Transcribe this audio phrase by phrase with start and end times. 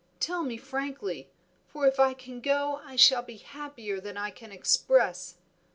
[0.19, 1.29] Tell me frankly,
[1.67, 5.35] for if I can go I shall be happier than I can express."